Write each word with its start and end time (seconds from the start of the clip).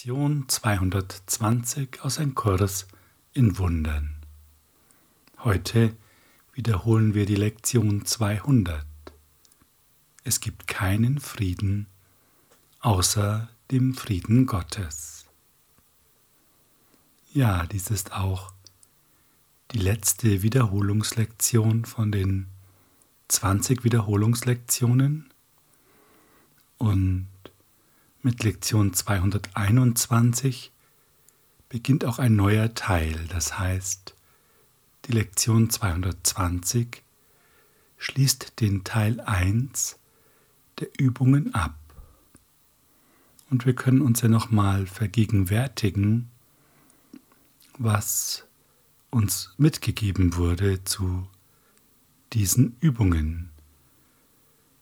Lektion 0.00 0.48
220 0.48 2.00
aus 2.00 2.16
einem 2.16 2.34
Kurs 2.34 2.88
in 3.34 3.58
Wundern. 3.58 4.16
Heute 5.40 5.94
wiederholen 6.54 7.12
wir 7.12 7.26
die 7.26 7.34
Lektion 7.34 8.06
200. 8.06 8.86
Es 10.24 10.40
gibt 10.40 10.66
keinen 10.66 11.20
Frieden 11.20 11.86
außer 12.80 13.50
dem 13.70 13.92
Frieden 13.92 14.46
Gottes. 14.46 15.26
Ja, 17.34 17.66
dies 17.66 17.90
ist 17.90 18.12
auch 18.14 18.54
die 19.72 19.80
letzte 19.80 20.40
Wiederholungslektion 20.40 21.84
von 21.84 22.10
den 22.10 22.46
20 23.28 23.84
Wiederholungslektionen 23.84 25.30
und 26.78 27.26
mit 28.22 28.42
Lektion 28.42 28.92
221 28.92 30.72
beginnt 31.68 32.04
auch 32.04 32.18
ein 32.18 32.36
neuer 32.36 32.74
Teil, 32.74 33.26
das 33.28 33.58
heißt, 33.58 34.14
die 35.06 35.12
Lektion 35.12 35.70
220 35.70 37.02
schließt 37.98 38.60
den 38.60 38.84
Teil 38.84 39.20
1 39.20 39.98
der 40.80 40.88
Übungen 40.98 41.54
ab. 41.54 41.76
Und 43.50 43.66
wir 43.66 43.74
können 43.74 44.00
uns 44.00 44.20
ja 44.20 44.28
nochmal 44.28 44.86
vergegenwärtigen, 44.86 46.30
was 47.78 48.44
uns 49.10 49.54
mitgegeben 49.58 50.36
wurde 50.36 50.84
zu 50.84 51.26
diesen 52.32 52.76
Übungen, 52.80 53.50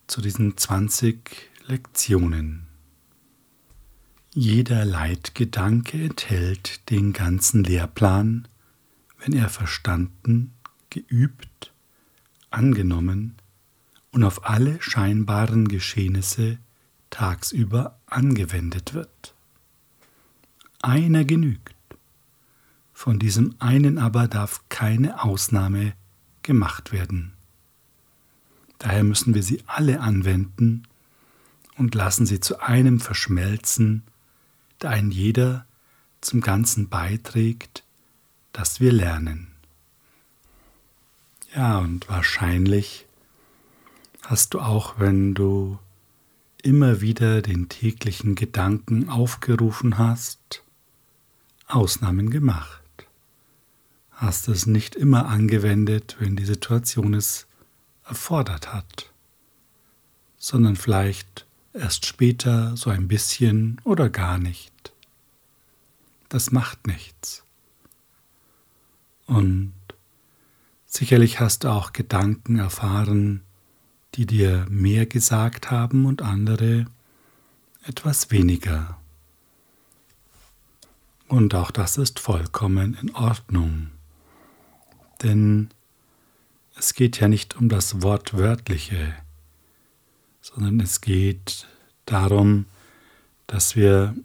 zu 0.07 0.21
diesen 0.21 0.55
20 0.57 1.49
Lektionen. 1.65 2.68
Jeder 4.35 4.85
Leitgedanke 4.85 6.03
enthält 6.03 6.87
den 6.91 7.13
ganzen 7.13 7.63
Lehrplan, 7.63 8.47
wenn 9.17 9.33
er 9.33 9.49
verstanden, 9.49 10.53
geübt, 10.91 11.73
angenommen 12.51 13.35
und 14.11 14.23
auf 14.23 14.45
alle 14.45 14.79
scheinbaren 14.83 15.67
Geschehnisse 15.67 16.59
tagsüber 17.09 17.97
angewendet 18.05 18.93
wird. 18.93 19.33
Einer 20.83 21.25
genügt. 21.25 21.73
Von 22.93 23.17
diesem 23.17 23.55
einen 23.57 23.97
aber 23.97 24.27
darf 24.27 24.61
keine 24.69 25.23
Ausnahme 25.23 25.93
gemacht 26.43 26.91
werden. 26.91 27.33
Daher 28.77 29.03
müssen 29.03 29.33
wir 29.33 29.41
sie 29.41 29.63
alle 29.65 30.01
anwenden 30.01 30.83
und 31.77 31.95
lassen 31.95 32.27
sie 32.27 32.39
zu 32.39 32.61
einem 32.61 32.99
verschmelzen, 32.99 34.03
ein 34.85 35.11
jeder 35.11 35.65
zum 36.21 36.41
Ganzen 36.41 36.89
beiträgt, 36.89 37.83
dass 38.53 38.79
wir 38.79 38.91
lernen. 38.91 39.47
Ja, 41.55 41.79
und 41.79 42.09
wahrscheinlich 42.09 43.07
hast 44.23 44.53
du 44.53 44.59
auch, 44.59 44.99
wenn 44.99 45.33
du 45.33 45.79
immer 46.61 47.01
wieder 47.01 47.41
den 47.41 47.69
täglichen 47.69 48.35
Gedanken 48.35 49.09
aufgerufen 49.09 49.97
hast, 49.97 50.63
Ausnahmen 51.67 52.29
gemacht. 52.29 52.81
Hast 54.11 54.47
es 54.49 54.65
nicht 54.65 54.95
immer 54.95 55.27
angewendet, 55.27 56.17
wenn 56.19 56.35
die 56.35 56.45
Situation 56.45 57.13
es 57.13 57.47
erfordert 58.05 58.73
hat, 58.73 59.11
sondern 60.37 60.75
vielleicht 60.75 61.45
erst 61.73 62.05
später 62.05 62.75
so 62.75 62.89
ein 62.89 63.07
bisschen 63.07 63.79
oder 63.83 64.09
gar 64.09 64.37
nicht. 64.37 64.93
Das 66.29 66.51
macht 66.51 66.87
nichts. 66.87 67.43
Und 69.25 69.73
sicherlich 70.85 71.39
hast 71.39 71.63
du 71.63 71.69
auch 71.69 71.93
Gedanken 71.93 72.59
erfahren, 72.59 73.41
die 74.15 74.25
dir 74.25 74.65
mehr 74.69 75.05
gesagt 75.05 75.71
haben 75.71 76.05
und 76.05 76.21
andere 76.21 76.85
etwas 77.83 78.31
weniger. 78.31 78.97
Und 81.27 81.53
auch 81.53 81.69
das 81.69 81.97
ist 81.97 82.19
vollkommen 82.19 82.97
in 82.99 83.13
Ordnung. 83.13 83.91
Denn 85.21 85.69
es 86.75 86.93
geht 86.93 87.19
ja 87.19 87.27
nicht 87.27 87.55
um 87.55 87.69
das 87.69 88.01
Wortwörtliche, 88.01 89.13
sondern 90.53 90.79
es 90.79 91.01
geht 91.01 91.67
darum, 92.05 92.65
dass 93.47 93.75
wir 93.75 94.15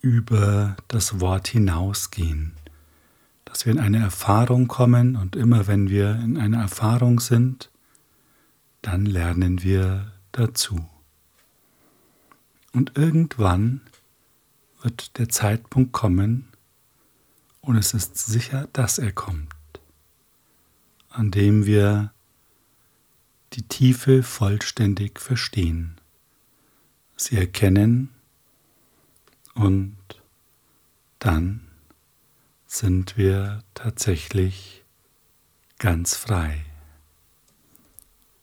über 0.00 0.76
das 0.88 1.20
Wort 1.20 1.48
hinausgehen, 1.48 2.52
dass 3.44 3.66
wir 3.66 3.72
in 3.72 3.78
eine 3.78 3.98
Erfahrung 3.98 4.68
kommen 4.68 5.16
und 5.16 5.36
immer 5.36 5.66
wenn 5.66 5.88
wir 5.88 6.16
in 6.16 6.38
einer 6.38 6.60
Erfahrung 6.60 7.20
sind, 7.20 7.70
dann 8.80 9.06
lernen 9.06 9.62
wir 9.62 10.12
dazu. 10.32 10.84
Und 12.72 12.96
irgendwann 12.96 13.80
wird 14.82 15.18
der 15.18 15.28
Zeitpunkt 15.28 15.92
kommen, 15.92 16.48
und 17.60 17.76
es 17.76 17.94
ist 17.94 18.16
sicher, 18.16 18.68
dass 18.72 18.98
er 18.98 19.12
kommt, 19.12 19.54
an 21.10 21.30
dem 21.30 21.64
wir 21.64 22.12
die 23.52 23.62
Tiefe 23.62 24.22
vollständig 24.22 25.20
verstehen, 25.20 25.96
sie 27.16 27.36
erkennen 27.36 28.10
und 29.54 29.96
dann 31.18 31.60
sind 32.66 33.16
wir 33.16 33.62
tatsächlich 33.74 34.82
ganz 35.78 36.16
frei. 36.16 36.64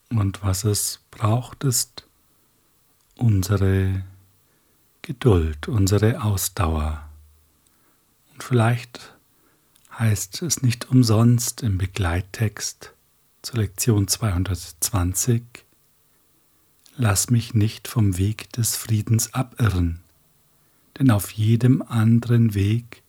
Und 0.08 0.42
was 0.42 0.64
es 0.64 1.00
braucht, 1.10 1.64
ist 1.64 2.06
unsere 3.16 4.04
Geduld, 5.02 5.68
unsere 5.68 6.22
Ausdauer. 6.22 7.08
Und 8.32 8.44
vielleicht 8.44 9.16
heißt 9.98 10.42
es 10.42 10.62
nicht 10.62 10.90
umsonst 10.90 11.62
im 11.62 11.78
Begleittext, 11.78 12.94
zur 13.42 13.60
Lektion 13.60 14.08
220. 14.08 15.42
Lass 16.96 17.30
mich 17.30 17.54
nicht 17.54 17.88
vom 17.88 18.18
Weg 18.18 18.52
des 18.52 18.76
Friedens 18.76 19.32
abirren, 19.32 20.00
denn 20.98 21.10
auf 21.10 21.30
jedem 21.30 21.82
anderen 21.82 22.54
Weg 22.54 23.02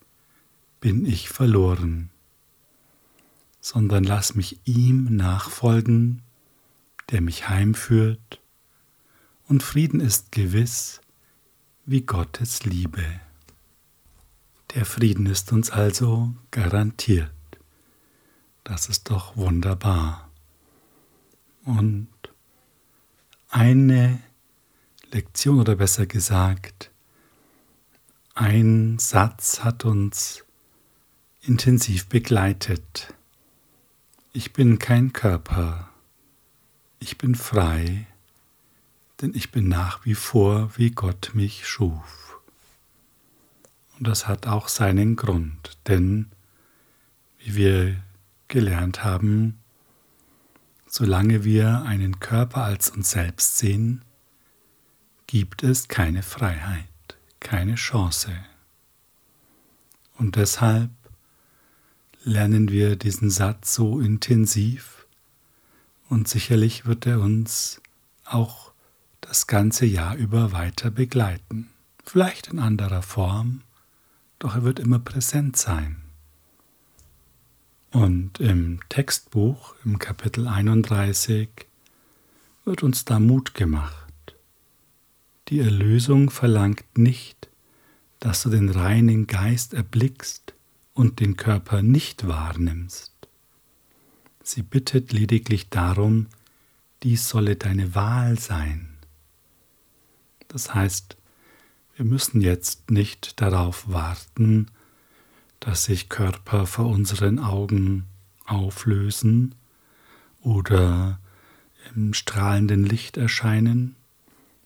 bin 0.79 1.05
ich 1.05 1.29
verloren, 1.29 2.09
sondern 3.59 4.03
lass 4.03 4.35
mich 4.35 4.59
ihm 4.65 5.15
nachfolgen, 5.15 6.21
der 7.09 7.21
mich 7.21 7.49
heimführt, 7.49 8.39
und 9.47 9.63
Frieden 9.63 9.99
ist 9.99 10.31
gewiss 10.31 11.01
wie 11.85 12.01
Gottes 12.03 12.63
Liebe. 12.63 13.03
Der 14.73 14.85
Frieden 14.85 15.25
ist 15.25 15.51
uns 15.51 15.69
also 15.71 16.33
garantiert. 16.51 17.31
Das 18.63 18.89
ist 18.89 19.09
doch 19.09 19.35
wunderbar. 19.35 20.29
Und 21.63 22.07
eine 23.49 24.19
Lektion 25.11 25.59
oder 25.59 25.75
besser 25.75 26.05
gesagt, 26.05 26.91
ein 28.33 28.97
Satz 28.97 29.63
hat 29.63 29.83
uns 29.83 30.43
intensiv 31.41 32.07
begleitet. 32.07 33.13
Ich 34.31 34.53
bin 34.53 34.79
kein 34.79 35.11
Körper, 35.11 35.89
ich 36.99 37.17
bin 37.17 37.35
frei, 37.35 38.07
denn 39.21 39.33
ich 39.35 39.51
bin 39.51 39.67
nach 39.67 40.05
wie 40.05 40.15
vor, 40.15 40.71
wie 40.77 40.91
Gott 40.91 41.31
mich 41.33 41.67
schuf. 41.67 42.39
Und 43.97 44.07
das 44.07 44.27
hat 44.27 44.47
auch 44.47 44.67
seinen 44.67 45.15
Grund, 45.15 45.77
denn 45.87 46.31
wie 47.39 47.55
wir 47.55 48.03
gelernt 48.51 49.03
haben, 49.03 49.57
solange 50.85 51.43
wir 51.43 51.81
einen 51.81 52.19
Körper 52.19 52.63
als 52.63 52.91
uns 52.91 53.09
selbst 53.09 53.57
sehen, 53.57 54.03
gibt 55.25 55.63
es 55.63 55.87
keine 55.87 56.21
Freiheit, 56.21 56.85
keine 57.39 57.75
Chance. 57.75 58.31
Und 60.17 60.35
deshalb 60.35 60.91
lernen 62.23 62.69
wir 62.69 62.97
diesen 62.97 63.31
Satz 63.31 63.73
so 63.73 63.99
intensiv 63.99 65.07
und 66.09 66.27
sicherlich 66.27 66.85
wird 66.85 67.07
er 67.07 67.21
uns 67.21 67.81
auch 68.25 68.73
das 69.21 69.47
ganze 69.47 69.85
Jahr 69.85 70.15
über 70.15 70.51
weiter 70.51 70.91
begleiten. 70.91 71.69
Vielleicht 72.03 72.49
in 72.49 72.59
anderer 72.59 73.01
Form, 73.01 73.61
doch 74.39 74.55
er 74.55 74.63
wird 74.63 74.79
immer 74.79 74.99
präsent 74.99 75.55
sein. 75.55 76.01
Und 77.91 78.39
im 78.39 78.79
Textbuch, 78.87 79.75
im 79.83 79.99
Kapitel 79.99 80.47
31, 80.47 81.49
wird 82.63 82.83
uns 82.83 83.03
da 83.03 83.19
Mut 83.19 83.53
gemacht. 83.53 84.13
Die 85.49 85.59
Erlösung 85.59 86.29
verlangt 86.29 86.97
nicht, 86.97 87.49
dass 88.19 88.43
du 88.43 88.49
den 88.49 88.69
reinen 88.69 89.27
Geist 89.27 89.73
erblickst 89.73 90.53
und 90.93 91.19
den 91.19 91.35
Körper 91.35 91.81
nicht 91.81 92.27
wahrnimmst. 92.27 93.11
Sie 94.41 94.61
bittet 94.61 95.11
lediglich 95.11 95.69
darum, 95.69 96.27
dies 97.03 97.27
solle 97.27 97.57
deine 97.57 97.93
Wahl 97.93 98.39
sein. 98.39 98.97
Das 100.47 100.73
heißt, 100.73 101.17
wir 101.97 102.05
müssen 102.05 102.39
jetzt 102.39 102.89
nicht 102.89 103.41
darauf 103.41 103.91
warten, 103.91 104.71
dass 105.61 105.85
sich 105.85 106.09
Körper 106.09 106.65
vor 106.65 106.87
unseren 106.87 107.39
Augen 107.39 108.07
auflösen 108.45 109.55
oder 110.41 111.19
im 111.95 112.13
strahlenden 112.13 112.83
Licht 112.83 113.15
erscheinen. 113.15 113.95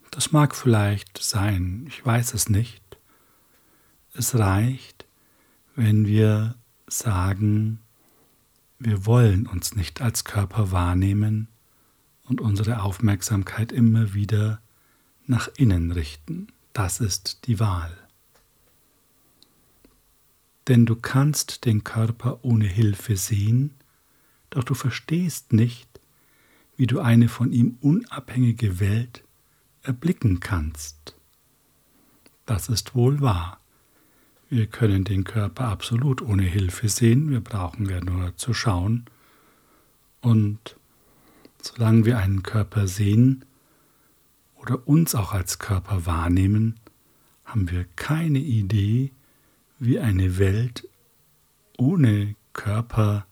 Das 0.10 0.32
mag 0.32 0.56
vielleicht 0.56 1.22
sein, 1.22 1.86
ich 1.88 2.04
weiß 2.04 2.34
es 2.34 2.50
nicht. 2.50 2.82
Es 4.14 4.36
reicht, 4.36 5.06
wenn 5.76 6.08
wir 6.08 6.56
sagen, 6.88 7.80
wir 8.80 9.06
wollen 9.06 9.48
uns 9.48 9.76
nicht 9.76 10.02
als 10.02 10.24
Körper 10.24 10.72
wahrnehmen 10.72 11.50
und 12.24 12.40
unsere 12.40 12.82
Aufmerksamkeit 12.82 13.74
immer 13.74 14.14
wieder 14.14 14.62
nach 15.26 15.50
innen 15.58 15.92
richten. 15.92 16.48
Das 16.72 17.02
ist 17.02 17.48
die 17.48 17.60
Wahl. 17.60 18.05
Denn 20.68 20.86
du 20.86 20.96
kannst 20.96 21.66
den 21.66 21.84
Körper 21.84 22.40
ohne 22.44 22.66
Hilfe 22.66 23.18
sehen, 23.18 23.76
doch 24.50 24.64
du 24.64 24.74
verstehst 24.74 25.54
nicht, 25.54 25.90
wie 26.78 26.88
du 26.88 27.00
eine 27.00 27.30
von 27.30 27.52
ihm 27.52 27.78
unabhängige 27.82 28.80
Welt 28.80 29.24
erblicken 29.84 30.40
kannst. 30.40 31.16
Das 32.46 32.70
ist 32.70 32.96
wohl 32.96 33.22
wahr. 33.22 33.60
Wir 34.50 34.68
können 34.68 35.04
den 35.04 35.24
Körper 35.24 35.66
absolut 35.66 36.22
ohne 36.22 36.44
Hilfe 36.44 36.90
sehen, 36.90 37.30
wir 37.30 37.42
brauchen 37.42 37.90
ja 37.90 38.00
nur 38.02 38.36
zu 38.38 38.54
schauen. 38.54 39.06
Und 40.22 40.78
solange 41.62 42.06
wir 42.06 42.20
einen 42.20 42.44
Körper 42.44 42.88
sehen 42.88 43.46
oder 44.56 44.88
uns 44.88 45.16
auch 45.16 45.34
als 45.34 45.60
Körper 45.60 46.06
wahrnehmen, 46.06 46.80
haben 47.44 47.70
wir 47.70 47.86
keine 47.96 48.40
Idee, 48.40 49.12
wie 49.80 50.00
eine 50.00 50.38
Welt 50.38 50.88
ohne 51.78 52.36
Körper 52.54 53.26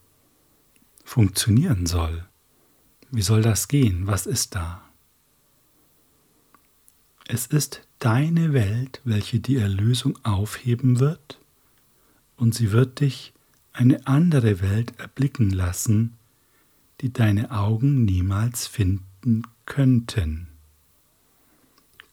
funktionieren 1.04 1.86
soll. 1.86 2.26
Wie 3.12 3.22
soll 3.22 3.42
das 3.42 3.68
gehen? 3.68 4.08
Was 4.08 4.26
ist 4.26 4.56
da? 4.56 4.82
Es 7.28 7.48
ist 7.48 7.88
deine 8.00 8.54
Welt, 8.54 9.02
welche 9.06 9.40
die 9.40 9.58
Erlösung 9.58 10.18
aufheben 10.24 11.00
wird, 11.00 11.40
und 12.36 12.54
sie 12.54 12.72
wird 12.72 13.00
dich 13.00 13.34
eine 13.72 14.06
andere 14.08 14.62
Welt 14.62 15.00
erblicken 15.00 15.50
lassen, 15.50 16.16
die 17.02 17.14
deine 17.14 17.52
Augen 17.52 18.06
niemals 18.06 18.68
finden 18.68 19.44
könnten. 19.66 20.48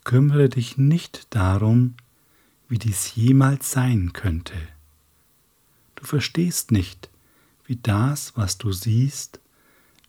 Kümmere 0.04 0.48
dich 0.48 0.78
nicht 0.78 1.26
darum, 1.30 1.94
wie 2.70 2.78
dies 2.78 3.16
jemals 3.16 3.72
sein 3.72 4.12
könnte. 4.12 4.54
Du 5.96 6.04
verstehst 6.04 6.70
nicht, 6.70 7.10
wie 7.66 7.76
das, 7.76 8.36
was 8.36 8.58
du 8.58 8.70
siehst, 8.72 9.40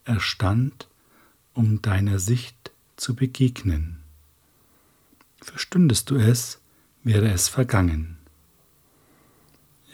erstand, 0.06 0.88
um 1.54 1.82
deiner 1.82 2.20
Sicht 2.20 2.72
zu 2.96 3.16
begegnen. 3.16 4.04
Verstündest 5.42 6.12
du 6.12 6.16
es, 6.18 6.62
wäre 7.04 7.32
es 7.32 7.50
vergangen. 7.50 8.18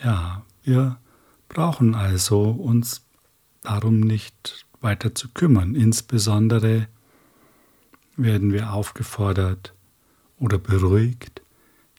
Ja, 0.03 0.45
wir 0.63 0.99
brauchen 1.47 1.95
also 1.95 2.51
uns 2.51 3.01
darum 3.63 4.01
nicht 4.01 4.65
weiter 4.81 5.15
zu 5.15 5.29
kümmern. 5.29 5.73
Insbesondere 5.73 6.89
werden 8.17 8.51
wir 8.51 8.73
aufgefordert 8.73 9.73
oder 10.37 10.57
beruhigt, 10.57 11.41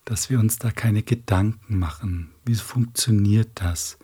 dass 0.09 0.31
wir 0.31 0.41
uns 0.41 0.59
da 0.59 0.71
keine 0.71 1.03
Gedanken 1.03 1.79
machen. 1.79 2.31
Wie 2.47 2.55
funktioniert 2.55 3.51
das? 3.57 3.99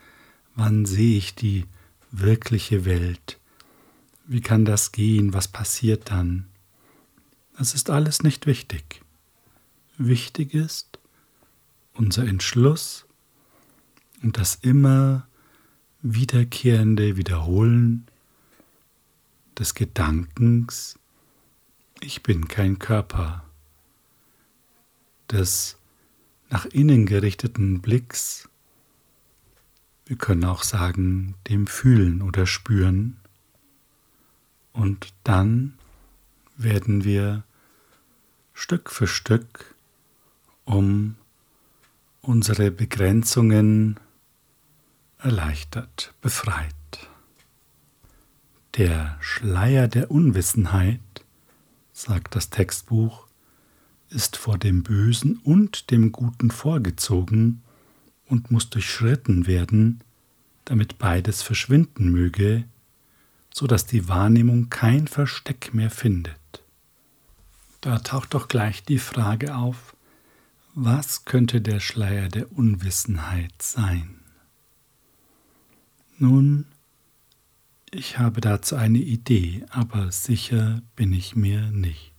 Wann 0.54 0.84
sehe 0.84 1.16
ich 1.16 1.34
die 1.34 1.64
wirkliche 2.10 2.84
Welt? 2.84 3.40
Wie 4.26 4.42
kann 4.42 4.66
das 4.66 4.92
gehen? 4.92 5.32
Was 5.32 5.48
passiert 5.48 6.10
dann? 6.10 6.44
Das 7.56 7.72
ist 7.72 7.88
alles 7.88 8.22
nicht 8.22 8.44
wichtig. 8.44 9.00
Wichtig 9.96 10.52
ist 10.52 10.98
unser 11.94 12.26
Entschluss 12.26 13.06
und 14.22 14.36
das 14.36 14.56
immer 14.56 15.26
wiederkehrende 16.02 17.16
Wiederholen 17.16 18.06
des 19.58 19.74
Gedankens, 19.74 20.98
ich 22.00 22.22
bin 22.22 22.46
kein 22.46 22.78
Körper, 22.78 23.42
des 25.30 25.78
nach 26.54 26.66
innen 26.66 27.04
gerichteten 27.04 27.80
Blicks, 27.80 28.48
wir 30.06 30.14
können 30.14 30.44
auch 30.44 30.62
sagen, 30.62 31.34
dem 31.48 31.66
Fühlen 31.66 32.22
oder 32.22 32.46
Spüren, 32.46 33.16
und 34.72 35.12
dann 35.24 35.76
werden 36.56 37.02
wir 37.02 37.42
Stück 38.52 38.92
für 38.92 39.08
Stück 39.08 39.74
um 40.64 41.16
unsere 42.20 42.70
Begrenzungen 42.70 43.98
erleichtert, 45.18 46.14
befreit. 46.20 47.08
Der 48.76 49.16
Schleier 49.18 49.88
der 49.88 50.08
Unwissenheit, 50.08 51.00
sagt 51.92 52.36
das 52.36 52.50
Textbuch, 52.50 53.23
ist 54.14 54.36
vor 54.36 54.56
dem 54.56 54.82
Bösen 54.82 55.38
und 55.38 55.90
dem 55.90 56.12
Guten 56.12 56.50
vorgezogen 56.50 57.62
und 58.26 58.50
muss 58.50 58.70
durchschritten 58.70 59.46
werden, 59.46 60.02
damit 60.64 60.98
beides 60.98 61.42
verschwinden 61.42 62.10
möge, 62.10 62.64
so 63.52 63.66
dass 63.66 63.86
die 63.86 64.08
Wahrnehmung 64.08 64.70
kein 64.70 65.08
Versteck 65.08 65.74
mehr 65.74 65.90
findet. 65.90 66.62
Da 67.80 67.98
taucht 67.98 68.34
doch 68.34 68.48
gleich 68.48 68.82
die 68.84 68.98
Frage 68.98 69.56
auf, 69.56 69.94
was 70.74 71.24
könnte 71.24 71.60
der 71.60 71.80
Schleier 71.80 72.28
der 72.28 72.50
Unwissenheit 72.52 73.60
sein? 73.60 74.20
Nun, 76.18 76.66
ich 77.90 78.18
habe 78.18 78.40
dazu 78.40 78.74
eine 78.76 78.98
Idee, 78.98 79.66
aber 79.70 80.10
sicher 80.10 80.82
bin 80.96 81.12
ich 81.12 81.36
mir 81.36 81.70
nicht. 81.70 82.13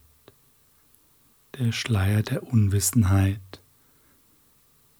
Der 1.58 1.72
Schleier 1.72 2.22
der 2.22 2.42
Unwissenheit 2.42 3.62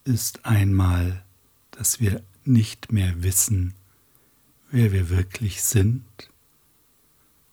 ist 0.05 0.47
einmal, 0.47 1.23
dass 1.71 2.01
wir 2.01 2.23
nicht 2.45 2.93
mehr 2.93 3.23
wissen, 3.23 3.75
wer 4.71 4.91
wir 4.91 5.11
wirklich 5.11 5.63
sind 5.63 6.03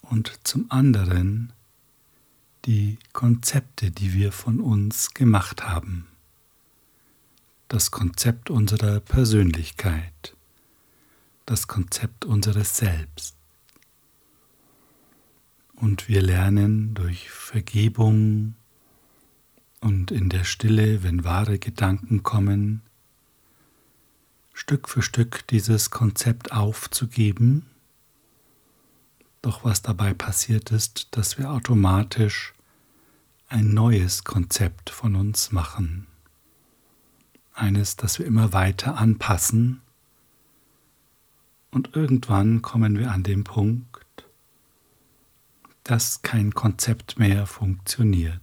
und 0.03 0.39
zum 0.45 0.71
anderen 0.71 1.51
die 2.63 2.97
Konzepte, 3.11 3.91
die 3.91 4.13
wir 4.13 4.31
von 4.31 4.61
uns 4.61 5.13
gemacht 5.13 5.67
haben. 5.67 6.07
Das 7.67 7.91
Konzept 7.91 8.49
unserer 8.49 9.01
Persönlichkeit, 9.01 10.37
das 11.45 11.67
Konzept 11.67 12.23
unseres 12.23 12.77
Selbst. 12.77 13.35
Und 15.75 16.07
wir 16.07 16.21
lernen 16.21 16.93
durch 16.93 17.29
Vergebung 17.29 18.55
und 19.83 20.11
in 20.11 20.29
der 20.29 20.45
Stille, 20.45 21.03
wenn 21.03 21.25
wahre 21.25 21.59
Gedanken 21.59 22.23
kommen, 22.23 22.81
Stück 24.53 24.87
für 24.87 25.01
Stück 25.01 25.45
dieses 25.47 25.91
Konzept 25.91 26.53
aufzugeben. 26.53 27.65
Doch 29.41 29.65
was 29.65 29.81
dabei 29.81 30.13
passiert 30.13 30.71
ist, 30.71 31.09
dass 31.11 31.37
wir 31.37 31.51
automatisch 31.51 32.53
ein 33.49 33.73
neues 33.73 34.23
Konzept 34.23 34.89
von 34.89 35.15
uns 35.15 35.51
machen. 35.51 36.07
Eines, 37.53 37.97
das 37.97 38.19
wir 38.19 38.25
immer 38.25 38.53
weiter 38.53 38.97
anpassen. 38.97 39.81
Und 41.71 41.95
irgendwann 41.95 42.61
kommen 42.61 42.97
wir 42.97 43.11
an 43.11 43.23
den 43.23 43.43
Punkt, 43.43 43.99
dass 45.83 46.21
kein 46.21 46.53
Konzept 46.53 47.19
mehr 47.19 47.45
funktioniert. 47.47 48.42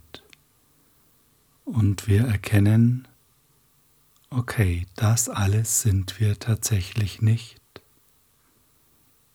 Und 1.71 2.07
wir 2.07 2.25
erkennen, 2.25 3.07
okay, 4.29 4.85
das 4.97 5.29
alles 5.29 5.81
sind 5.81 6.19
wir 6.19 6.37
tatsächlich 6.37 7.21
nicht. 7.21 7.61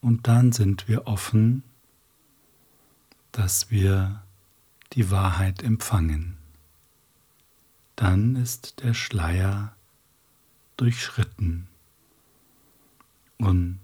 Und 0.03 0.29
dann 0.29 0.53
sind 0.53 0.87
wir 0.87 1.07
offen, 1.07 1.63
dass 3.33 3.71
wir 3.71 4.23
die 4.93 5.11
Wahrheit 5.11 5.63
empfangen. 5.63 6.37
dann 7.97 8.37
ist 8.37 8.83
der 8.83 8.93
Schleier 8.93 9.75
durchschritten 10.77 11.67
und 13.39 13.81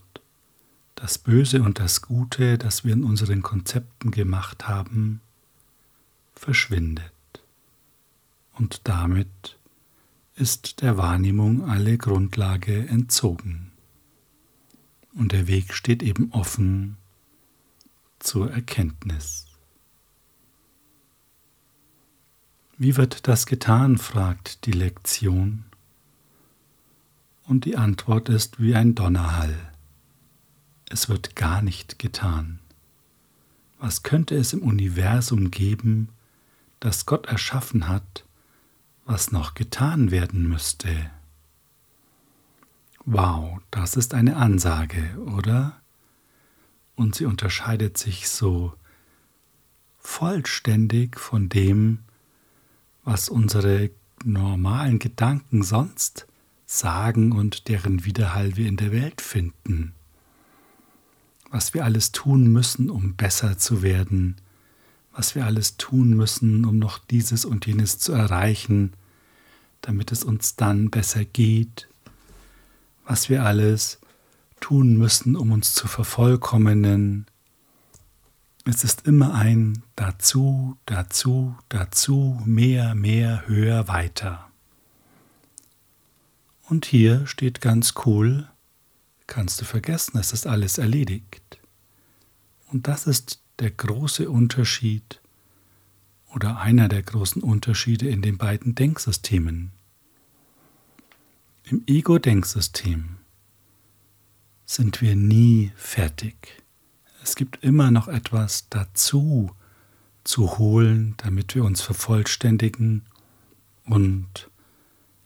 das 0.94 1.18
Böse 1.18 1.62
und 1.62 1.78
das 1.78 2.02
Gute, 2.02 2.58
das 2.58 2.84
wir 2.84 2.92
in 2.92 3.04
unseren 3.04 3.42
Konzepten 3.42 4.10
gemacht 4.10 4.68
haben, 4.68 5.20
verschwindet. 6.34 7.11
Und 8.54 8.82
damit 8.84 9.58
ist 10.34 10.82
der 10.82 10.96
Wahrnehmung 10.96 11.68
alle 11.68 11.98
Grundlage 11.98 12.86
entzogen. 12.88 13.72
Und 15.14 15.32
der 15.32 15.46
Weg 15.46 15.74
steht 15.74 16.02
eben 16.02 16.32
offen 16.32 16.96
zur 18.18 18.50
Erkenntnis. 18.50 19.46
Wie 22.78 22.96
wird 22.96 23.28
das 23.28 23.46
getan? 23.46 23.98
fragt 23.98 24.66
die 24.66 24.72
Lektion. 24.72 25.64
Und 27.44 27.64
die 27.64 27.76
Antwort 27.76 28.28
ist 28.28 28.60
wie 28.60 28.74
ein 28.74 28.94
Donnerhall. 28.94 29.54
Es 30.88 31.08
wird 31.08 31.36
gar 31.36 31.62
nicht 31.62 31.98
getan. 31.98 32.60
Was 33.78 34.02
könnte 34.02 34.36
es 34.36 34.52
im 34.52 34.62
Universum 34.62 35.50
geben, 35.50 36.08
das 36.80 37.06
Gott 37.06 37.26
erschaffen 37.26 37.88
hat, 37.88 38.24
was 39.04 39.32
noch 39.32 39.54
getan 39.54 40.10
werden 40.10 40.48
müsste? 40.48 41.10
Wow, 43.04 43.60
das 43.70 43.96
ist 43.96 44.14
eine 44.14 44.36
Ansage, 44.36 45.16
oder? 45.36 45.80
Und 46.94 47.14
sie 47.14 47.24
unterscheidet 47.24 47.98
sich 47.98 48.28
so 48.28 48.74
vollständig 49.98 51.18
von 51.18 51.48
dem, 51.48 51.98
was 53.04 53.28
unsere 53.28 53.90
normalen 54.24 54.98
Gedanken 54.98 55.62
sonst 55.62 56.26
sagen 56.66 57.32
und 57.32 57.68
deren 57.68 58.04
Widerhall 58.04 58.56
wir 58.56 58.68
in 58.68 58.76
der 58.76 58.92
Welt 58.92 59.20
finden. 59.20 59.94
Was 61.50 61.74
wir 61.74 61.84
alles 61.84 62.12
tun 62.12 62.46
müssen, 62.46 62.88
um 62.88 63.14
besser 63.14 63.58
zu 63.58 63.82
werden, 63.82 64.36
was 65.12 65.34
wir 65.34 65.44
alles 65.44 65.76
tun 65.76 66.10
müssen, 66.10 66.64
um 66.64 66.78
noch 66.78 66.98
dieses 66.98 67.44
und 67.44 67.66
jenes 67.66 67.98
zu 67.98 68.12
erreichen, 68.12 68.94
damit 69.80 70.12
es 70.12 70.24
uns 70.24 70.56
dann 70.56 70.90
besser 70.90 71.24
geht, 71.24 71.88
was 73.04 73.28
wir 73.28 73.44
alles 73.44 73.98
tun 74.60 74.96
müssen, 74.96 75.36
um 75.36 75.52
uns 75.52 75.74
zu 75.74 75.88
vervollkommnen, 75.88 77.26
es 78.64 78.84
ist 78.84 79.06
immer 79.08 79.34
ein 79.34 79.82
dazu, 79.96 80.76
dazu, 80.86 81.56
dazu, 81.68 82.40
mehr, 82.44 82.94
mehr, 82.94 83.48
höher, 83.48 83.88
weiter. 83.88 84.48
Und 86.68 86.86
hier 86.86 87.26
steht 87.26 87.60
ganz 87.60 87.94
cool, 88.06 88.48
kannst 89.26 89.60
du 89.60 89.64
vergessen, 89.64 90.16
es 90.16 90.32
ist 90.32 90.46
alles 90.46 90.78
erledigt. 90.78 91.58
Und 92.68 92.86
das 92.86 93.08
ist 93.08 93.41
der 93.58 93.70
große 93.70 94.30
Unterschied 94.30 95.20
oder 96.34 96.58
einer 96.58 96.88
der 96.88 97.02
großen 97.02 97.42
Unterschiede 97.42 98.08
in 98.08 98.22
den 98.22 98.38
beiden 98.38 98.74
Denksystemen. 98.74 99.72
Im 101.64 101.84
Ego-Denksystem 101.86 103.16
sind 104.64 105.00
wir 105.00 105.16
nie 105.16 105.72
fertig. 105.76 106.62
Es 107.22 107.36
gibt 107.36 107.62
immer 107.62 107.90
noch 107.90 108.08
etwas 108.08 108.68
dazu 108.70 109.54
zu 110.24 110.58
holen, 110.58 111.14
damit 111.18 111.54
wir 111.54 111.64
uns 111.64 111.80
vervollständigen. 111.82 113.04
Und 113.84 114.50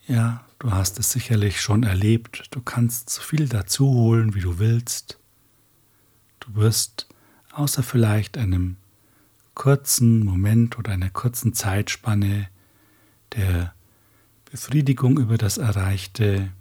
ja, 0.07 0.45
du 0.59 0.73
hast 0.73 0.99
es 0.99 1.11
sicherlich 1.11 1.61
schon 1.61 1.85
erlebt. 1.85 2.49
Du 2.51 2.61
kannst 2.61 3.11
so 3.11 3.23
viel 3.23 3.49
dazu 3.49 3.87
holen, 3.89 4.35
wie 4.35 4.41
du 4.41 4.59
willst. 4.59 5.19
Du 6.41 6.55
wirst, 6.55 7.09
außer 7.59 7.83
vielleicht 7.83 8.37
einem 8.39 8.77
kurzen 9.55 10.25
Moment 10.25 10.79
oder 10.79 10.93
einer 10.93 11.11
kurzen 11.11 11.55
Zeitspanne 11.55 12.49
der 13.35 13.75
Befriedigung 14.51 15.19
über 15.19 15.39
das 15.39 15.59
Erreichte, 15.59 16.53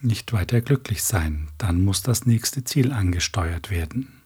nicht 0.00 0.32
weiter 0.32 0.60
glücklich 0.60 1.02
sein. 1.02 1.48
Dann 1.58 1.84
muss 1.84 2.02
das 2.02 2.26
nächste 2.26 2.64
Ziel 2.64 2.92
angesteuert 2.92 3.70
werden 3.70 4.22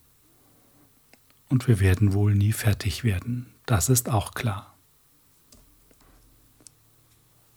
und 1.49 1.69
wir 1.69 1.81
werden 1.81 2.13
wohl 2.13 2.35
nie 2.35 2.53
fertig 2.53 3.05
werden. 3.05 3.47
Das 3.67 3.89
ist 3.89 4.09
auch 4.09 4.35
klar. 4.35 4.75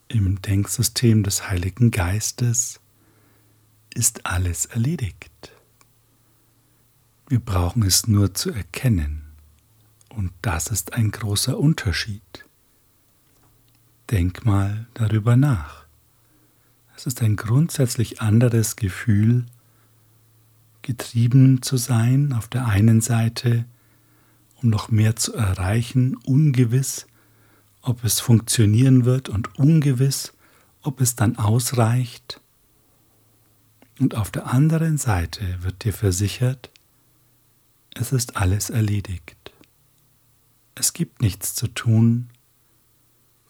Im 0.08 0.42
Denksystem 0.42 1.22
des 1.22 1.48
Heiligen 1.48 1.90
Geistes 1.90 2.80
ist 3.94 4.26
alles 4.26 4.66
erledigt. 4.66 5.49
Wir 7.30 7.40
brauchen 7.40 7.82
es 7.84 8.06
nur 8.06 8.34
zu 8.34 8.50
erkennen. 8.50 9.22
Und 10.10 10.32
das 10.42 10.66
ist 10.66 10.92
ein 10.92 11.10
großer 11.10 11.58
Unterschied. 11.58 12.44
Denk 14.10 14.44
mal 14.44 14.86
darüber 14.92 15.36
nach. 15.36 15.86
Es 16.94 17.06
ist 17.06 17.22
ein 17.22 17.36
grundsätzlich 17.36 18.20
anderes 18.20 18.76
Gefühl, 18.76 19.46
getrieben 20.82 21.62
zu 21.62 21.78
sein 21.78 22.34
auf 22.34 22.48
der 22.48 22.66
einen 22.66 23.00
Seite 23.00 23.64
um 24.62 24.70
noch 24.70 24.90
mehr 24.90 25.16
zu 25.16 25.34
erreichen, 25.34 26.16
ungewiss, 26.16 27.06
ob 27.82 28.04
es 28.04 28.20
funktionieren 28.20 29.04
wird 29.04 29.28
und 29.28 29.58
ungewiss, 29.58 30.34
ob 30.82 31.00
es 31.00 31.16
dann 31.16 31.36
ausreicht. 31.36 32.40
Und 33.98 34.14
auf 34.14 34.30
der 34.30 34.46
anderen 34.46 34.98
Seite 34.98 35.42
wird 35.62 35.84
dir 35.84 35.92
versichert, 35.92 36.70
es 37.94 38.12
ist 38.12 38.36
alles 38.36 38.70
erledigt. 38.70 39.52
Es 40.74 40.92
gibt 40.92 41.20
nichts 41.20 41.54
zu 41.54 41.68
tun, 41.68 42.30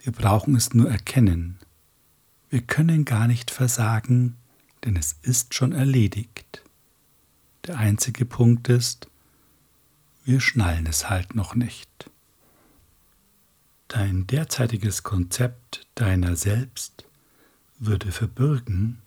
wir 0.02 0.12
brauchen 0.12 0.56
es 0.56 0.72
nur 0.72 0.90
erkennen. 0.90 1.58
Wir 2.48 2.62
können 2.62 3.04
gar 3.04 3.26
nicht 3.26 3.50
versagen, 3.50 4.36
denn 4.84 4.96
es 4.96 5.16
ist 5.22 5.54
schon 5.54 5.72
erledigt. 5.72 6.62
Der 7.66 7.78
einzige 7.78 8.24
Punkt 8.24 8.68
ist, 8.68 9.08
wir 10.24 10.40
schnallen 10.40 10.86
es 10.86 11.10
halt 11.10 11.34
noch 11.34 11.54
nicht. 11.54 12.10
Dein 13.88 14.26
derzeitiges 14.26 15.02
Konzept 15.02 15.86
deiner 15.94 16.36
selbst 16.36 17.04
würde 17.78 18.12
verbürgen, 18.12 19.02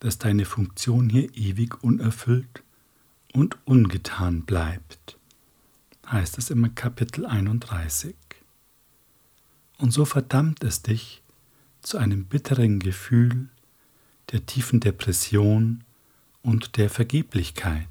dass 0.00 0.18
deine 0.18 0.44
Funktion 0.44 1.08
hier 1.08 1.34
ewig 1.34 1.82
unerfüllt 1.82 2.62
und 3.36 3.58
ungetan 3.66 4.46
bleibt, 4.46 5.18
heißt 6.10 6.38
es 6.38 6.48
im 6.48 6.74
Kapitel 6.74 7.26
31. 7.26 8.16
Und 9.76 9.90
so 9.90 10.06
verdammt 10.06 10.64
es 10.64 10.80
dich 10.80 11.22
zu 11.82 11.98
einem 11.98 12.24
bitteren 12.24 12.78
Gefühl 12.78 13.50
der 14.32 14.46
tiefen 14.46 14.80
Depression 14.80 15.84
und 16.40 16.78
der 16.78 16.88
Vergeblichkeit. 16.88 17.86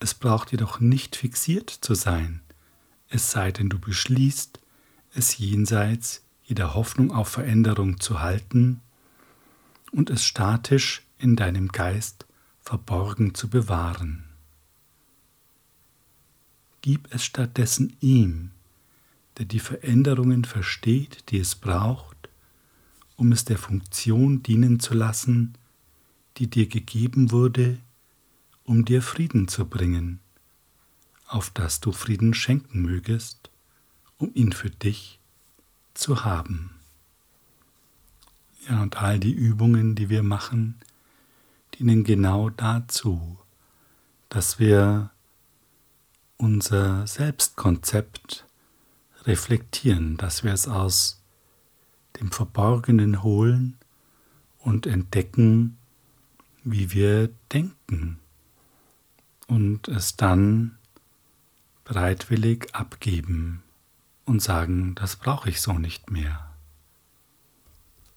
Es 0.00 0.14
braucht 0.14 0.52
jedoch 0.52 0.80
nicht 0.80 1.14
fixiert 1.14 1.68
zu 1.68 1.94
sein, 1.94 2.40
es 3.10 3.30
sei 3.30 3.52
denn 3.52 3.68
du 3.68 3.78
beschließt, 3.78 4.58
es 5.12 5.36
jenseits 5.36 6.24
jeder 6.44 6.72
Hoffnung 6.72 7.12
auf 7.12 7.28
Veränderung 7.28 8.00
zu 8.00 8.20
halten 8.20 8.80
und 9.92 10.08
es 10.08 10.24
statisch 10.24 11.02
in 11.18 11.36
deinem 11.36 11.68
Geist 11.68 12.26
verborgen 12.66 13.34
zu 13.34 13.48
bewahren. 13.48 14.24
Gib 16.82 17.14
es 17.14 17.24
stattdessen 17.24 17.96
ihm, 18.00 18.50
der 19.38 19.46
die 19.46 19.60
Veränderungen 19.60 20.44
versteht, 20.44 21.30
die 21.30 21.38
es 21.38 21.54
braucht, 21.54 22.28
um 23.16 23.32
es 23.32 23.46
der 23.46 23.56
Funktion 23.56 24.42
dienen 24.42 24.80
zu 24.80 24.92
lassen, 24.92 25.54
die 26.36 26.48
dir 26.48 26.66
gegeben 26.66 27.30
wurde 27.30 27.78
um 28.66 28.84
dir 28.84 29.00
Frieden 29.00 29.48
zu 29.48 29.66
bringen, 29.66 30.20
auf 31.26 31.50
dass 31.50 31.80
du 31.80 31.92
Frieden 31.92 32.34
schenken 32.34 32.82
mögest, 32.82 33.50
um 34.18 34.30
ihn 34.34 34.52
für 34.52 34.70
dich 34.70 35.18
zu 35.94 36.24
haben. 36.24 36.70
Ja, 38.68 38.82
und 38.82 39.00
all 39.00 39.20
die 39.20 39.32
Übungen, 39.32 39.94
die 39.94 40.08
wir 40.08 40.24
machen, 40.24 40.74
dienen 41.78 42.04
genau 42.04 42.50
dazu, 42.50 43.38
dass 44.28 44.58
wir 44.58 45.10
unser 46.36 47.06
Selbstkonzept 47.06 48.46
reflektieren, 49.24 50.16
dass 50.16 50.44
wir 50.44 50.52
es 50.52 50.68
aus 50.68 51.22
dem 52.20 52.30
Verborgenen 52.30 53.22
holen 53.22 53.76
und 54.58 54.86
entdecken, 54.86 55.76
wie 56.64 56.92
wir 56.92 57.28
denken 57.52 58.18
und 59.46 59.88
es 59.88 60.16
dann 60.16 60.78
bereitwillig 61.84 62.74
abgeben 62.74 63.62
und 64.24 64.42
sagen, 64.42 64.94
das 64.96 65.16
brauche 65.16 65.48
ich 65.48 65.60
so 65.60 65.74
nicht 65.74 66.10
mehr. 66.10 66.50